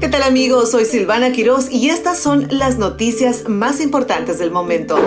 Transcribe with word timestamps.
¿Qué 0.00 0.08
tal 0.08 0.22
amigos? 0.22 0.72
Soy 0.72 0.84
Silvana 0.84 1.32
Quiroz 1.32 1.70
y 1.70 1.88
estas 1.88 2.18
son 2.18 2.48
las 2.50 2.76
noticias 2.76 3.48
más 3.48 3.80
importantes 3.80 4.38
del 4.38 4.50
momento. 4.50 4.98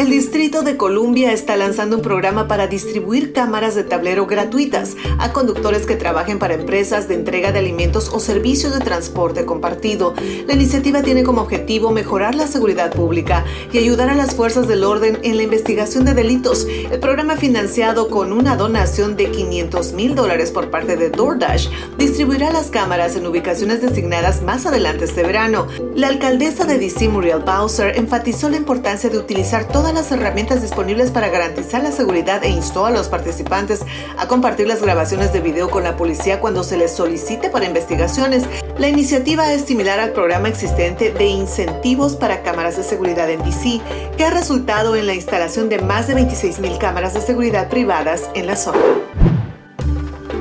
El 0.00 0.08
Distrito 0.08 0.62
de 0.62 0.78
Columbia 0.78 1.30
está 1.30 1.58
lanzando 1.58 1.96
un 1.96 2.00
programa 2.00 2.48
para 2.48 2.66
distribuir 2.66 3.34
cámaras 3.34 3.74
de 3.74 3.84
tablero 3.84 4.26
gratuitas 4.26 4.96
a 5.18 5.34
conductores 5.34 5.84
que 5.84 5.94
trabajen 5.94 6.38
para 6.38 6.54
empresas 6.54 7.06
de 7.06 7.16
entrega 7.16 7.52
de 7.52 7.58
alimentos 7.58 8.08
o 8.08 8.18
servicios 8.18 8.72
de 8.72 8.82
transporte 8.82 9.44
compartido. 9.44 10.14
La 10.46 10.54
iniciativa 10.54 11.02
tiene 11.02 11.22
como 11.22 11.42
objetivo 11.42 11.90
mejorar 11.90 12.34
la 12.34 12.46
seguridad 12.46 12.94
pública 12.94 13.44
y 13.74 13.76
ayudar 13.76 14.08
a 14.08 14.14
las 14.14 14.34
fuerzas 14.34 14.66
del 14.66 14.84
orden 14.84 15.18
en 15.22 15.36
la 15.36 15.42
investigación 15.42 16.06
de 16.06 16.14
delitos. 16.14 16.66
El 16.90 16.98
programa 16.98 17.36
financiado 17.36 18.08
con 18.08 18.32
una 18.32 18.56
donación 18.56 19.18
de 19.18 19.30
500 19.30 19.92
mil 19.92 20.14
dólares 20.14 20.50
por 20.50 20.70
parte 20.70 20.96
de 20.96 21.10
DoorDash 21.10 21.68
distribuirá 21.98 22.50
las 22.50 22.70
cámaras 22.70 23.16
en 23.16 23.26
ubicaciones 23.26 23.82
designadas 23.82 24.40
más 24.40 24.64
adelante 24.64 25.04
este 25.04 25.24
verano. 25.24 25.66
La 25.94 26.08
alcaldesa 26.08 26.64
de 26.64 26.78
DC, 26.78 27.10
Muriel 27.10 27.40
Bowser, 27.40 27.98
enfatizó 27.98 28.48
la 28.48 28.56
importancia 28.56 29.10
de 29.10 29.18
utilizar 29.18 29.68
todas 29.68 29.89
las 29.94 30.10
herramientas 30.12 30.62
disponibles 30.62 31.10
para 31.10 31.28
garantizar 31.28 31.82
la 31.82 31.92
seguridad 31.92 32.42
e 32.44 32.48
instó 32.48 32.86
a 32.86 32.90
los 32.90 33.08
participantes 33.08 33.80
a 34.18 34.26
compartir 34.28 34.66
las 34.66 34.82
grabaciones 34.82 35.32
de 35.32 35.40
video 35.40 35.70
con 35.70 35.84
la 35.84 35.96
policía 35.96 36.40
cuando 36.40 36.64
se 36.64 36.76
les 36.76 36.92
solicite 36.92 37.50
para 37.50 37.66
investigaciones. 37.66 38.44
La 38.78 38.88
iniciativa 38.88 39.52
es 39.52 39.62
similar 39.62 40.00
al 40.00 40.12
programa 40.12 40.48
existente 40.48 41.12
de 41.12 41.26
incentivos 41.26 42.16
para 42.16 42.42
cámaras 42.42 42.76
de 42.76 42.82
seguridad 42.82 43.30
en 43.30 43.42
DC, 43.42 43.80
que 44.16 44.24
ha 44.24 44.30
resultado 44.30 44.96
en 44.96 45.06
la 45.06 45.14
instalación 45.14 45.68
de 45.68 45.78
más 45.78 46.06
de 46.06 46.16
26.000 46.16 46.78
cámaras 46.78 47.14
de 47.14 47.20
seguridad 47.20 47.68
privadas 47.68 48.28
en 48.34 48.46
la 48.46 48.56
zona. 48.56 48.80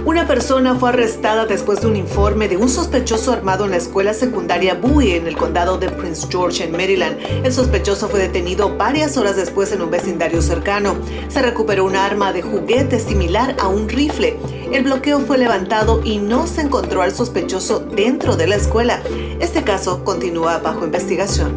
Una 0.09 0.25
persona 0.25 0.73
fue 0.73 0.89
arrestada 0.89 1.45
después 1.45 1.81
de 1.81 1.87
un 1.87 1.95
informe 1.95 2.47
de 2.47 2.57
un 2.57 2.67
sospechoso 2.67 3.31
armado 3.31 3.65
en 3.65 3.71
la 3.71 3.77
escuela 3.77 4.15
secundaria 4.15 4.73
Bowie 4.73 5.17
en 5.17 5.27
el 5.27 5.37
condado 5.37 5.77
de 5.77 5.87
Prince 5.89 6.25
George 6.31 6.63
en 6.63 6.71
Maryland. 6.71 7.19
El 7.43 7.53
sospechoso 7.53 8.09
fue 8.09 8.19
detenido 8.21 8.75
varias 8.75 9.17
horas 9.17 9.35
después 9.35 9.71
en 9.71 9.83
un 9.83 9.91
vecindario 9.91 10.41
cercano. 10.41 10.95
Se 11.27 11.43
recuperó 11.43 11.85
un 11.85 11.95
arma 11.95 12.33
de 12.33 12.41
juguete 12.41 12.99
similar 12.99 13.55
a 13.59 13.67
un 13.67 13.87
rifle. 13.87 14.35
El 14.71 14.83
bloqueo 14.83 15.19
fue 15.19 15.37
levantado 15.37 16.01
y 16.03 16.17
no 16.17 16.47
se 16.47 16.61
encontró 16.61 17.03
al 17.03 17.13
sospechoso 17.13 17.79
dentro 17.79 18.35
de 18.35 18.47
la 18.47 18.55
escuela. 18.55 19.03
Este 19.39 19.63
caso 19.63 20.03
continúa 20.03 20.57
bajo 20.57 20.85
investigación. 20.85 21.55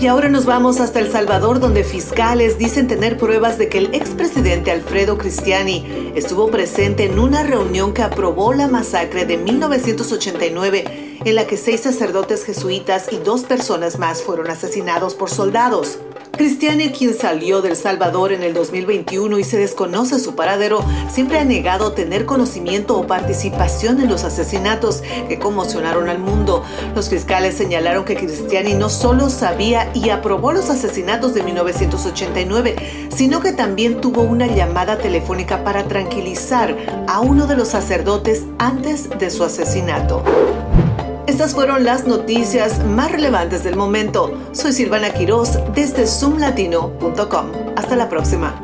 Y 0.00 0.06
ahora 0.06 0.28
nos 0.28 0.46
vamos 0.46 0.78
hasta 0.78 1.00
El 1.00 1.10
Salvador, 1.10 1.58
donde 1.58 1.82
fiscales 1.82 2.56
dicen 2.56 2.86
tener 2.86 3.16
pruebas 3.16 3.58
de 3.58 3.68
que 3.68 3.78
el 3.78 3.94
expresidente 3.96 4.70
Alfredo 4.70 5.18
Cristiani 5.18 6.12
estuvo 6.14 6.52
presente 6.52 7.04
en 7.04 7.18
una 7.18 7.42
reunión 7.42 7.92
que 7.92 8.02
aprobó 8.02 8.54
la 8.54 8.68
masacre 8.68 9.26
de 9.26 9.38
1989 9.38 11.18
en 11.24 11.34
la 11.34 11.48
que 11.48 11.56
seis 11.56 11.80
sacerdotes 11.80 12.44
jesuitas 12.44 13.08
y 13.12 13.16
dos 13.16 13.42
personas 13.42 13.98
más 13.98 14.22
fueron 14.22 14.50
asesinados 14.50 15.16
por 15.16 15.30
soldados. 15.30 15.98
Cristiani, 16.38 16.90
quien 16.90 17.14
salió 17.14 17.62
del 17.62 17.74
Salvador 17.74 18.32
en 18.32 18.44
el 18.44 18.54
2021 18.54 19.40
y 19.40 19.44
se 19.44 19.58
desconoce 19.58 20.20
su 20.20 20.36
paradero, 20.36 20.84
siempre 21.10 21.40
ha 21.40 21.44
negado 21.44 21.92
tener 21.92 22.26
conocimiento 22.26 22.96
o 22.96 23.08
participación 23.08 24.00
en 24.00 24.08
los 24.08 24.22
asesinatos 24.22 25.02
que 25.28 25.40
conmocionaron 25.40 26.08
al 26.08 26.20
mundo. 26.20 26.62
Los 26.94 27.10
fiscales 27.10 27.56
señalaron 27.56 28.04
que 28.04 28.14
Cristiani 28.14 28.74
no 28.74 28.88
solo 28.88 29.30
sabía 29.30 29.90
y 29.94 30.10
aprobó 30.10 30.52
los 30.52 30.70
asesinatos 30.70 31.34
de 31.34 31.42
1989, 31.42 33.08
sino 33.14 33.40
que 33.40 33.52
también 33.52 34.00
tuvo 34.00 34.22
una 34.22 34.46
llamada 34.46 34.98
telefónica 34.98 35.64
para 35.64 35.88
tranquilizar 35.88 36.76
a 37.08 37.18
uno 37.18 37.48
de 37.48 37.56
los 37.56 37.66
sacerdotes 37.66 38.44
antes 38.58 39.10
de 39.18 39.30
su 39.30 39.42
asesinato. 39.42 40.22
Estas 41.28 41.52
fueron 41.52 41.84
las 41.84 42.06
noticias 42.06 42.82
más 42.86 43.12
relevantes 43.12 43.62
del 43.62 43.76
momento. 43.76 44.32
Soy 44.52 44.72
Silvana 44.72 45.12
Quiroz 45.12 45.58
desde 45.74 46.06
zoomlatino.com. 46.06 47.52
Hasta 47.76 47.96
la 47.96 48.08
próxima. 48.08 48.58